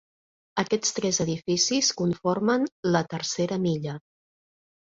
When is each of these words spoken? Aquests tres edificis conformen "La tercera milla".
Aquests 0.61 0.95
tres 0.99 1.19
edificis 1.25 1.91
conformen 2.01 2.67
"La 2.97 3.05
tercera 3.15 3.63
milla". 3.67 3.99